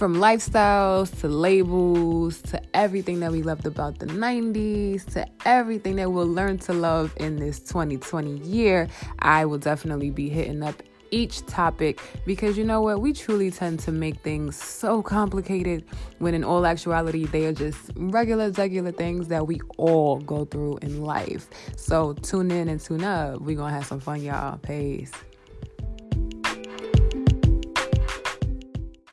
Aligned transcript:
from 0.00 0.16
lifestyles 0.16 1.20
to 1.20 1.28
labels 1.28 2.40
to 2.40 2.58
everything 2.72 3.20
that 3.20 3.30
we 3.30 3.42
loved 3.42 3.66
about 3.66 3.98
the 3.98 4.06
90s 4.06 5.04
to 5.04 5.26
everything 5.44 5.96
that 5.96 6.10
we'll 6.10 6.26
learn 6.26 6.56
to 6.56 6.72
love 6.72 7.12
in 7.18 7.36
this 7.36 7.60
2020 7.60 8.38
year, 8.38 8.88
I 9.18 9.44
will 9.44 9.58
definitely 9.58 10.08
be 10.08 10.30
hitting 10.30 10.62
up 10.62 10.82
each 11.10 11.44
topic 11.44 12.00
because 12.24 12.56
you 12.56 12.64
know 12.64 12.80
what? 12.80 13.02
We 13.02 13.12
truly 13.12 13.50
tend 13.50 13.80
to 13.80 13.92
make 13.92 14.18
things 14.20 14.56
so 14.56 15.02
complicated 15.02 15.84
when 16.18 16.32
in 16.32 16.44
all 16.44 16.64
actuality 16.64 17.26
they 17.26 17.44
are 17.44 17.52
just 17.52 17.90
regular 17.94 18.50
degular 18.50 18.96
things 18.96 19.28
that 19.28 19.46
we 19.46 19.60
all 19.76 20.18
go 20.20 20.46
through 20.46 20.78
in 20.80 21.02
life. 21.02 21.50
So 21.76 22.14
tune 22.14 22.50
in 22.50 22.70
and 22.70 22.80
tune 22.80 23.04
up. 23.04 23.42
We're 23.42 23.56
going 23.56 23.68
to 23.68 23.74
have 23.74 23.86
some 23.86 24.00
fun, 24.00 24.22
y'all. 24.22 24.56
Peace. 24.56 25.12